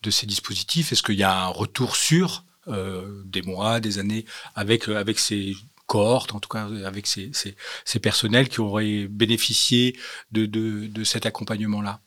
de 0.02 0.11
ces 0.11 0.26
dispositifs? 0.26 0.92
Est-ce 0.92 1.02
qu'il 1.02 1.16
y 1.16 1.23
a 1.23 1.45
un 1.45 1.49
retour 1.49 1.97
sur 1.97 2.45
euh, 2.68 3.23
des 3.25 3.42
mois, 3.42 3.80
des 3.80 3.99
années 3.99 4.25
avec, 4.54 4.88
avec 4.88 5.18
ces 5.18 5.54
cohortes, 5.87 6.35
en 6.35 6.40
tout 6.40 6.49
cas 6.49 6.68
avec 6.85 7.06
ces, 7.06 7.30
ces, 7.33 7.56
ces 7.85 8.00
personnels 8.00 8.49
qui 8.49 8.61
auraient 8.61 9.06
bénéficié 9.09 9.97
de, 10.33 10.47
de, 10.47 10.87
de 10.87 11.04
cet 11.04 11.26
accompagnement-là? 11.26 12.00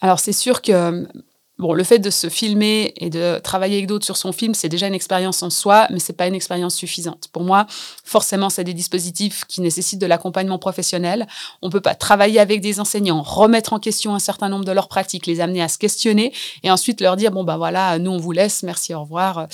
Alors 0.00 0.20
c'est 0.20 0.32
sûr 0.32 0.62
que 0.62 1.06
Bon, 1.56 1.72
le 1.72 1.84
fait 1.84 2.00
de 2.00 2.10
se 2.10 2.28
filmer 2.28 2.92
et 2.96 3.10
de 3.10 3.38
travailler 3.38 3.76
avec 3.76 3.86
d'autres 3.86 4.04
sur 4.04 4.16
son 4.16 4.32
film, 4.32 4.54
c'est 4.54 4.68
déjà 4.68 4.88
une 4.88 4.94
expérience 4.94 5.40
en 5.44 5.50
soi, 5.50 5.86
mais 5.90 6.00
c'est 6.00 6.12
pas 6.12 6.26
une 6.26 6.34
expérience 6.34 6.74
suffisante. 6.74 7.28
Pour 7.32 7.44
moi, 7.44 7.66
forcément, 8.02 8.50
c'est 8.50 8.64
des 8.64 8.74
dispositifs 8.74 9.44
qui 9.46 9.60
nécessitent 9.60 10.00
de 10.00 10.06
l'accompagnement 10.06 10.58
professionnel. 10.58 11.28
On 11.62 11.70
peut 11.70 11.80
pas 11.80 11.94
travailler 11.94 12.40
avec 12.40 12.60
des 12.60 12.80
enseignants, 12.80 13.22
remettre 13.22 13.72
en 13.72 13.78
question 13.78 14.16
un 14.16 14.18
certain 14.18 14.48
nombre 14.48 14.64
de 14.64 14.72
leurs 14.72 14.88
pratiques, 14.88 15.28
les 15.28 15.40
amener 15.40 15.62
à 15.62 15.68
se 15.68 15.78
questionner 15.78 16.32
et 16.64 16.72
ensuite 16.72 17.00
leur 17.00 17.14
dire 17.14 17.30
bon 17.30 17.44
ben 17.44 17.56
voilà, 17.56 18.00
nous 18.00 18.10
on 18.10 18.18
vous 18.18 18.32
laisse, 18.32 18.64
merci, 18.64 18.92
au 18.92 19.02
revoir. 19.02 19.46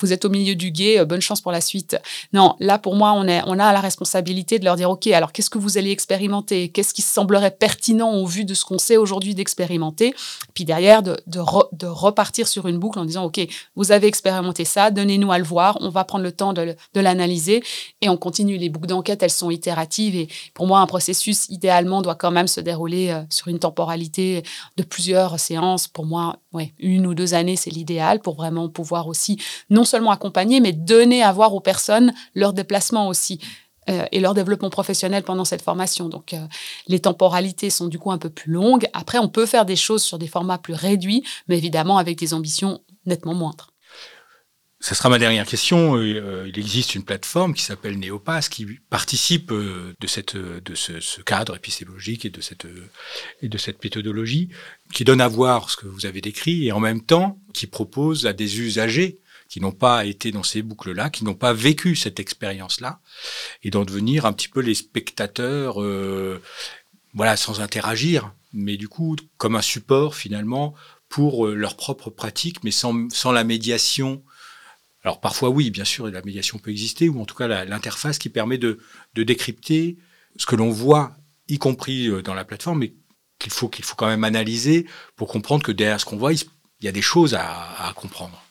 Vous 0.00 0.12
êtes 0.12 0.24
au 0.24 0.30
milieu 0.30 0.54
du 0.54 0.70
guet, 0.70 1.04
bonne 1.04 1.20
chance 1.20 1.40
pour 1.40 1.52
la 1.52 1.60
suite. 1.60 1.96
Non, 2.32 2.56
là 2.58 2.78
pour 2.78 2.96
moi, 2.96 3.12
on 3.12 3.26
a 3.28 3.72
la 3.72 3.80
responsabilité 3.80 4.58
de 4.58 4.64
leur 4.64 4.76
dire 4.76 4.90
OK, 4.90 5.06
alors 5.08 5.32
qu'est-ce 5.32 5.50
que 5.50 5.58
vous 5.58 5.78
allez 5.78 5.90
expérimenter? 5.90 6.68
Qu'est-ce 6.68 6.94
qui 6.94 7.02
semblerait 7.02 7.50
pertinent 7.50 8.12
au 8.12 8.26
vu 8.26 8.44
de 8.44 8.54
ce 8.54 8.64
qu'on 8.64 8.78
sait 8.78 8.96
aujourd'hui 8.96 9.34
d'expérimenter? 9.34 10.14
Puis 10.54 10.64
derrière 10.64 11.02
de 11.02 11.16
de, 11.26 11.86
repartir 11.86 12.48
sur 12.48 12.66
une 12.66 12.78
boucle 12.78 12.98
en 12.98 13.04
disant, 13.04 13.24
OK, 13.24 13.40
vous 13.76 13.92
avez 13.92 14.06
expérimenté 14.06 14.64
ça, 14.64 14.90
donnez-nous 14.90 15.32
à 15.32 15.38
le 15.38 15.44
voir, 15.44 15.78
on 15.80 15.88
va 15.88 16.04
prendre 16.04 16.24
le 16.24 16.32
temps 16.32 16.52
de, 16.52 16.76
l'analyser 16.94 17.62
et 18.00 18.08
on 18.08 18.16
continue. 18.16 18.56
Les 18.56 18.68
boucles 18.68 18.88
d'enquête, 18.88 19.22
elles 19.22 19.30
sont 19.30 19.50
itératives 19.50 20.16
et 20.16 20.28
pour 20.54 20.66
moi, 20.66 20.80
un 20.80 20.86
processus, 20.86 21.48
idéalement, 21.48 22.02
doit 22.02 22.14
quand 22.14 22.30
même 22.30 22.48
se 22.48 22.60
dérouler 22.60 23.10
euh, 23.10 23.22
sur 23.30 23.48
une 23.48 23.58
temporalité 23.58 24.42
de 24.76 24.82
plusieurs 24.82 25.38
séances. 25.38 25.88
Pour 25.88 26.06
moi, 26.06 26.36
ouais, 26.52 26.74
une 26.78 27.06
ou 27.06 27.14
deux 27.14 27.34
années, 27.34 27.56
c'est 27.56 27.70
l'idéal 27.70 28.20
pour 28.20 28.34
vraiment 28.36 28.68
pouvoir 28.68 29.06
aussi 29.08 29.38
non 29.70 29.84
seulement 29.84 30.10
accompagner, 30.10 30.60
mais 30.60 30.72
donner 30.72 31.22
à 31.22 31.32
voir 31.32 31.54
aux 31.54 31.60
personnes 31.60 32.12
leur 32.34 32.52
déplacement 32.52 33.08
aussi. 33.08 33.40
euh, 33.88 34.04
et 34.12 34.20
leur 34.20 34.34
développement 34.34 34.70
professionnel 34.70 35.22
pendant 35.24 35.44
cette 35.46 35.62
formation. 35.62 36.08
Donc, 36.08 36.34
euh, 36.34 36.46
les 36.86 37.00
temporalités 37.00 37.70
sont 37.70 37.88
du 37.88 37.98
coup 37.98 38.12
un 38.12 38.18
peu 38.18 38.28
plus 38.30 38.52
longues. 38.52 38.86
Après, 38.92 39.18
on 39.18 39.28
peut 39.28 39.46
faire 39.46 39.64
des 39.64 39.74
choses 39.76 40.02
sur 40.02 40.18
des 40.18 40.28
formats 40.28 40.58
plus 40.58 40.74
réduits, 40.74 41.24
mais 41.48 41.56
évidemment 41.56 41.96
avec 41.98 42.18
des 42.18 42.34
ambitions 42.34 42.80
nettement 43.06 43.34
moindres. 43.34 43.69
Ce 44.80 44.94
sera 44.94 45.10
ma 45.10 45.18
dernière 45.18 45.46
question. 45.46 45.96
Euh, 45.96 46.48
il 46.48 46.58
existe 46.58 46.94
une 46.94 47.04
plateforme 47.04 47.54
qui 47.54 47.62
s'appelle 47.62 47.98
Neopass 47.98 48.48
qui 48.48 48.66
participe 48.88 49.52
de, 49.52 50.06
cette, 50.06 50.36
de 50.36 50.74
ce, 50.74 51.20
cadre 51.20 51.56
épistémologique 51.56 52.24
et 52.24 52.30
de, 52.30 52.40
cette, 52.40 52.66
et 53.42 53.48
de 53.48 53.58
cette 53.58 53.84
méthodologie, 53.84 54.48
qui 54.92 55.04
donne 55.04 55.20
à 55.20 55.28
voir 55.28 55.70
ce 55.70 55.76
que 55.76 55.86
vous 55.86 56.06
avez 56.06 56.20
décrit 56.20 56.66
et 56.66 56.72
en 56.72 56.80
même 56.80 57.02
temps 57.02 57.38
qui 57.52 57.66
propose 57.66 58.26
à 58.26 58.32
des 58.32 58.60
usagers 58.60 59.20
qui 59.50 59.60
n'ont 59.60 59.72
pas 59.72 60.06
été 60.06 60.30
dans 60.30 60.44
ces 60.44 60.62
boucles-là, 60.62 61.10
qui 61.10 61.24
n'ont 61.24 61.34
pas 61.34 61.52
vécu 61.52 61.96
cette 61.96 62.20
expérience-là, 62.20 63.00
et 63.64 63.70
d'en 63.70 63.84
devenir 63.84 64.24
un 64.24 64.32
petit 64.32 64.48
peu 64.48 64.60
les 64.60 64.74
spectateurs, 64.74 65.82
euh, 65.82 66.40
voilà, 67.14 67.36
sans 67.36 67.60
interagir, 67.60 68.32
mais 68.52 68.76
du 68.76 68.88
coup 68.88 69.16
comme 69.38 69.56
un 69.56 69.62
support 69.62 70.14
finalement 70.14 70.74
pour 71.08 71.46
euh, 71.46 71.54
leur 71.54 71.76
propre 71.76 72.10
pratique, 72.10 72.62
mais 72.62 72.70
sans, 72.70 73.10
sans 73.10 73.32
la 73.32 73.42
médiation. 73.42 74.22
Alors 75.02 75.20
parfois 75.20 75.48
oui, 75.48 75.70
bien 75.70 75.84
sûr, 75.84 76.08
la 76.08 76.22
médiation 76.22 76.58
peut 76.58 76.70
exister, 76.70 77.08
ou 77.08 77.20
en 77.20 77.24
tout 77.24 77.34
cas 77.34 77.64
l'interface 77.64 78.18
qui 78.18 78.28
permet 78.28 78.58
de, 78.58 78.78
de 79.14 79.22
décrypter 79.22 79.96
ce 80.36 80.46
que 80.46 80.56
l'on 80.56 80.70
voit, 80.70 81.16
y 81.48 81.58
compris 81.58 82.08
euh, 82.08 82.22
dans 82.22 82.34
la 82.34 82.44
plateforme, 82.44 82.80
mais 82.80 82.94
qu'il 83.38 83.52
faut, 83.52 83.68
qu'il 83.68 83.84
faut 83.84 83.96
quand 83.96 84.06
même 84.06 84.24
analyser 84.24 84.86
pour 85.16 85.28
comprendre 85.28 85.64
que 85.64 85.72
derrière 85.72 86.00
ce 86.00 86.04
qu'on 86.04 86.18
voit, 86.18 86.32
il 86.32 86.44
y 86.82 86.88
a 86.88 86.92
des 86.92 87.02
choses 87.02 87.34
à, 87.34 87.92
comprendre. 87.96 88.42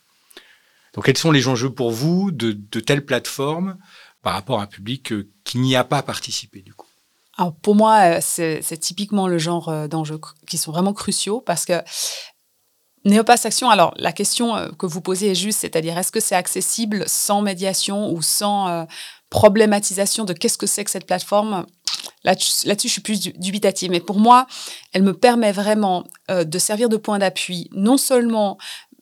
Donc, 0.93 1.05
quels 1.05 1.17
sont 1.17 1.31
les 1.31 1.47
enjeux 1.47 1.69
pour 1.69 1.91
vous 1.91 2.31
de, 2.31 2.51
telles 2.79 3.05
plateformes 3.05 3.77
par 4.23 4.33
rapport 4.33 4.59
à 4.59 4.63
un 4.63 4.67
public 4.67 5.11
euh, 5.11 5.29
qui 5.43 5.59
n'y 5.59 5.75
a 5.75 5.83
pas 5.83 6.01
participé 6.01 6.61
du 6.61 6.73
coup? 6.73 6.87
Alors, 7.37 7.55
pour 7.55 7.75
moi, 7.75 8.17
euh, 8.17 8.19
c'est 8.21 8.77
typiquement 8.79 9.27
le 9.27 9.37
genre 9.37 9.87
d'enjeux 9.87 10.19
qui 10.47 10.57
sont 10.57 10.71
vraiment 10.71 10.93
cruciaux 10.93 11.39
parce 11.39 11.65
que 11.65 11.73
Néopass 13.05 13.45
Action, 13.45 13.69
alors 13.69 13.93
la 13.97 14.11
question 14.11 14.55
que 14.77 14.85
vous 14.85 15.01
posez 15.01 15.31
est 15.31 15.35
juste, 15.35 15.59
c'est-à-dire 15.59 15.97
est-ce 15.97 16.11
que 16.11 16.19
c'est 16.19 16.35
accessible 16.35 17.03
sans 17.07 17.41
médiation 17.41 18.11
ou 18.11 18.21
sans 18.21 18.87
problématisation 19.29 20.25
de 20.25 20.33
qu'est-ce 20.33 20.57
que 20.57 20.67
c'est 20.67 20.83
que 20.83 20.91
cette 20.91 21.05
plateforme? 21.05 21.65
Là-dessus, 22.23 22.87
je 22.87 22.87
suis 22.87 23.01
plus 23.01 23.21
dubitative. 23.37 23.91
Mais 23.91 24.01
pour 24.01 24.19
moi, 24.19 24.47
elle 24.91 25.03
me 25.03 25.13
permet 25.13 25.51
vraiment 25.51 26.03
de 26.29 26.59
servir 26.59 26.89
de 26.89 26.97
point 26.97 27.19
d'appui, 27.19 27.69
non 27.73 27.97
seulement 27.97 28.57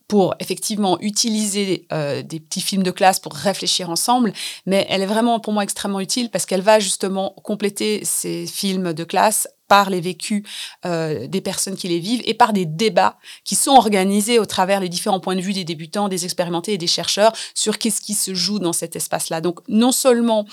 pour 0.08 0.36
effectivement 0.40 0.98
utiliser 1.02 1.86
euh, 1.92 2.22
des 2.24 2.40
petits 2.40 2.62
films 2.62 2.84
de 2.84 2.92
classe 2.92 3.20
pour 3.20 3.34
réfléchir 3.34 3.90
ensemble, 3.90 4.32
mais 4.66 4.86
elle 4.90 5.02
est 5.02 5.08
vraiment 5.08 5.40
pour 5.40 5.54
moi 5.54 5.64
extrêmement 5.64 6.00
utile 6.00 6.30
parce 6.30 6.46
qu'elle 6.46 6.62
va 6.62 6.80
justement 6.80 7.36
compléter 7.44 8.04
ces 8.06 8.48
films 8.48 8.94
de 8.94 9.04
classe 9.04 9.48
par 9.68 9.90
les 9.90 10.00
vécus 10.00 10.44
euh, 10.86 11.28
des 11.28 11.42
personnes 11.42 11.76
qui 11.76 11.90
les 11.90 12.00
vivent 12.00 12.22
et 12.26 12.34
par 12.34 12.54
des 12.54 12.66
débats 12.66 13.18
qui 13.44 13.56
sont 13.56 13.72
organisés 13.72 14.40
au 14.40 14.46
travers 14.46 14.80
les 14.80 14.88
différents 14.88 15.20
points 15.20 15.36
de 15.36 15.42
vue 15.42 15.52
des 15.52 15.66
débutants, 15.66 16.08
des 16.08 16.24
expérimentés 16.24 16.74
et 16.74 16.78
des 16.78 16.88
chercheurs 16.88 17.34
sur 17.54 17.78
qu'est-ce 17.78 18.00
qui 18.00 18.14
se 18.14 18.34
joue 18.34 18.60
dans 18.60 18.74
cet 18.74 18.96
espace-là. 18.96 19.42
Donc 19.42 19.60
non 19.68 19.92
seulement 19.92 20.46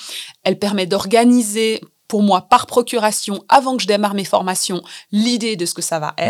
elle 0.43 0.59
permet 0.59 0.87
d'organiser 0.87 1.81
pour 2.09 2.23
moi 2.23 2.43
par 2.43 2.67
procuration, 2.67 3.45
avant 3.49 3.77
que 3.77 3.83
je 3.83 3.87
démarre 3.87 4.15
mes 4.15 4.25
formations, 4.25 4.83
l'idée 5.11 5.57
de 5.57 5.65
ce 5.65 5.75
que 5.75 5.83
ça 5.83 5.99
va 5.99 6.15
mmh. 6.19 6.23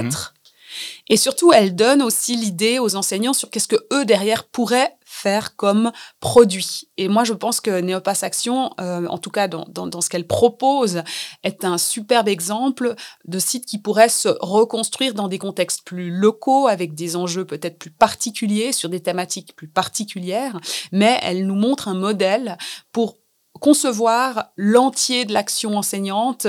Et 1.08 1.16
surtout, 1.16 1.52
elle 1.52 1.74
donne 1.74 2.02
aussi 2.02 2.36
l'idée 2.36 2.78
aux 2.78 2.96
enseignants 2.96 3.32
sur 3.32 3.50
qu'est-ce 3.50 3.68
que 3.68 3.86
eux 3.92 4.04
derrière 4.04 4.44
pourraient 4.44 4.96
faire 5.04 5.56
comme 5.56 5.92
produit. 6.20 6.88
Et 6.96 7.08
moi, 7.08 7.24
je 7.24 7.32
pense 7.32 7.60
que 7.60 7.80
Néopass 7.80 8.22
Action, 8.22 8.70
euh, 8.80 9.06
en 9.06 9.18
tout 9.18 9.30
cas 9.30 9.48
dans, 9.48 9.64
dans, 9.68 10.00
ce 10.00 10.08
qu'elle 10.08 10.26
propose, 10.26 11.02
est 11.42 11.64
un 11.64 11.78
superbe 11.78 12.28
exemple 12.28 12.94
de 13.24 13.38
site 13.38 13.64
qui 13.66 13.78
pourrait 13.78 14.08
se 14.08 14.28
reconstruire 14.40 15.14
dans 15.14 15.28
des 15.28 15.38
contextes 15.38 15.84
plus 15.84 16.10
locaux, 16.10 16.66
avec 16.66 16.94
des 16.94 17.16
enjeux 17.16 17.44
peut-être 17.44 17.78
plus 17.78 17.90
particuliers, 17.90 18.72
sur 18.72 18.88
des 18.88 19.00
thématiques 19.00 19.54
plus 19.56 19.68
particulières, 19.68 20.58
mais 20.90 21.18
elle 21.22 21.46
nous 21.46 21.54
montre 21.54 21.88
un 21.88 21.94
modèle 21.94 22.58
pour 22.92 23.16
concevoir 23.60 24.50
l'entier 24.56 25.24
de 25.24 25.32
l'action 25.32 25.76
enseignante 25.76 26.48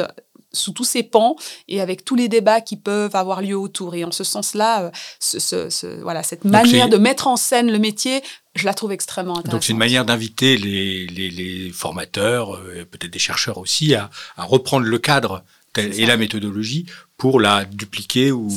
sous 0.56 0.72
tous 0.72 0.84
ces 0.84 1.04
pans 1.04 1.36
et 1.68 1.82
avec 1.82 2.06
tous 2.06 2.16
les 2.16 2.28
débats 2.28 2.62
qui 2.62 2.78
peuvent 2.78 3.16
avoir 3.16 3.42
lieu 3.42 3.58
autour. 3.58 3.96
Et 3.96 4.04
en 4.04 4.12
ce 4.12 4.24
sens-là, 4.24 4.86
euh, 4.86 4.92
ce, 5.20 6.02
voilà, 6.02 6.24
cette 6.24 6.46
manière 6.46 6.90
de 6.90 6.98
mettre 6.98 7.28
en 7.28 7.36
scène 7.36 7.72
le 7.72 7.80
métier, 7.80 8.24
je 8.56 8.66
la 8.66 8.74
trouve 8.74 8.92
extrêmement 8.92 9.34
intéressante. 9.34 9.52
Donc 9.52 9.64
c'est 9.64 9.74
une 9.74 9.80
manière 9.80 10.06
d'inviter 10.06 10.58
les, 10.58 11.08
les, 11.08 11.72
formateurs, 11.72 12.56
euh, 12.56 12.86
peut-être 12.90 13.12
des 13.12 13.20
chercheurs 13.20 13.58
aussi, 13.58 13.96
à, 13.96 14.10
à 14.38 14.44
reprendre 14.44 14.86
le 14.86 14.98
cadre 14.98 15.44
et 15.78 16.06
la 16.06 16.18
méthodologie 16.18 16.86
pour 17.18 17.40
la 17.40 17.64
dupliquer 17.64 18.32
ou 18.32 18.50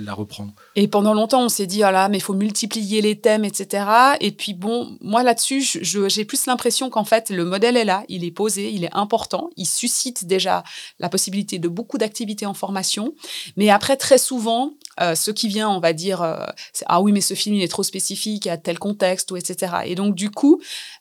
la, 0.00 0.14
reprendre? 0.14 0.52
Et 0.76 0.88
pendant 0.88 1.12
longtemps, 1.12 1.42
on 1.44 1.48
s'est 1.48 1.66
dit, 1.66 1.82
ah 1.82 1.92
là, 1.92 2.08
mais 2.08 2.18
il 2.18 2.22
faut 2.22 2.34
multiplier 2.34 3.02
les 3.02 3.20
thèmes, 3.20 3.44
etc. 3.44 3.84
Et 4.20 4.32
puis 4.32 4.54
bon, 4.54 4.96
moi 5.00 5.22
là-dessus, 5.22 5.62
j'ai 5.62 6.24
plus 6.24 6.46
l'impression 6.46 6.88
qu'en 6.88 7.04
fait, 7.04 7.28
le 7.30 7.44
modèle 7.44 7.76
est 7.76 7.84
là, 7.84 8.04
il 8.08 8.24
est 8.24 8.30
posé, 8.30 8.70
il 8.70 8.84
est 8.84 8.94
important, 8.94 9.50
il 9.56 9.66
suscite 9.66 10.24
déjà 10.24 10.64
la 10.98 11.08
possibilité 11.08 11.58
de 11.58 11.68
beaucoup 11.68 11.98
d'activités 11.98 12.46
en 12.46 12.54
formation. 12.54 13.14
Mais 13.56 13.68
après, 13.68 13.96
très 13.96 14.18
souvent, 14.18 14.72
euh, 15.00 15.14
ce 15.14 15.30
qui 15.30 15.48
vient, 15.48 15.68
on 15.68 15.80
va 15.80 15.92
dire, 15.92 16.22
euh, 16.22 16.46
ah 16.86 17.00
oui, 17.00 17.12
mais 17.12 17.20
ce 17.20 17.34
film, 17.34 17.56
il 17.56 17.62
est 17.62 17.68
trop 17.68 17.82
spécifique 17.82 18.46
à 18.46 18.56
tel 18.56 18.78
contexte, 18.78 19.30
ou 19.30 19.36
etc. 19.36 19.72
Et 19.84 19.94
donc, 19.94 20.14
du 20.14 20.30
coup, 20.30 20.60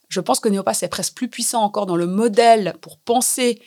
je 0.09 0.19
pense 0.19 0.39
que 0.39 0.49
Neopas 0.49 0.79
est 0.81 0.89
presque 0.89 1.15
plus 1.15 1.29
puissant 1.29 1.61
encore 1.61 1.85
dans 1.85 1.95
le 1.95 2.07
modèle 2.07 2.75
pour 2.81 2.97
penser 2.97 3.61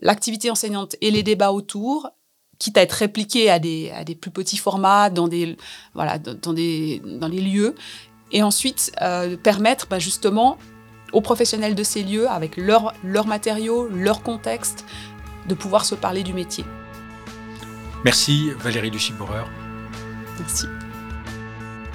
l'activité 0.00 0.50
enseignante 0.50 0.96
et 1.00 1.10
les 1.10 1.22
débats 1.22 1.52
autour 1.52 2.10
quitte 2.58 2.78
à 2.78 2.82
être 2.82 2.92
répliqué 2.92 3.50
à 3.50 3.58
des, 3.58 3.90
à 3.90 4.04
des 4.04 4.14
plus 4.14 4.30
petits 4.30 4.56
formats 4.56 5.10
dans 5.10 5.28
des, 5.28 5.56
voilà, 5.94 6.18
dans 6.18 6.52
des, 6.52 7.02
dans 7.04 7.28
les 7.28 7.40
lieux, 7.40 7.74
et 8.32 8.42
ensuite 8.42 8.92
euh, 9.02 9.36
permettre 9.36 9.86
bah, 9.88 9.98
justement 9.98 10.58
aux 11.12 11.20
professionnels 11.20 11.74
de 11.74 11.82
ces 11.82 12.02
lieux, 12.02 12.28
avec 12.28 12.56
leurs 12.56 12.94
leur 13.04 13.26
matériaux, 13.26 13.88
leur 13.88 14.22
contexte, 14.22 14.84
de 15.48 15.54
pouvoir 15.54 15.84
se 15.84 15.94
parler 15.94 16.22
du 16.22 16.34
métier. 16.34 16.64
Merci 18.04 18.50
Valérie 18.58 18.90
Duchiboureur. 18.90 19.48
Merci. 20.38 20.66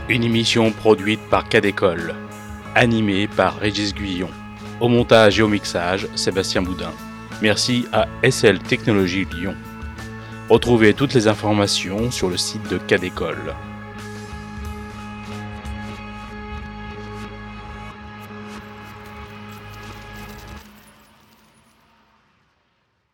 Une 0.10 0.24
émission 0.24 0.72
produite 0.72 1.22
par 1.30 1.48
Cadécole, 1.48 2.16
animée 2.76 3.28
par 3.28 3.58
Régis 3.58 3.94
Guyon. 3.94 4.30
Au 4.80 4.88
montage 4.88 5.40
et 5.40 5.44
au 5.44 5.48
mixage, 5.48 6.08
Sébastien 6.16 6.62
Boudin. 6.62 6.92
Merci 7.42 7.88
à 7.92 8.08
SL 8.30 8.60
Technologies 8.60 9.26
Lyon. 9.36 9.56
Retrouvez 10.50 10.94
toutes 10.94 11.14
les 11.14 11.28
informations 11.28 12.12
sur 12.12 12.30
le 12.30 12.38
site 12.38 12.70
de 12.70 12.78
Cadécole. 12.78 13.56